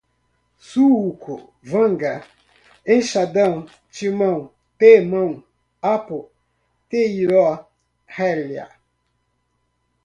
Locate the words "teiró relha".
6.89-8.67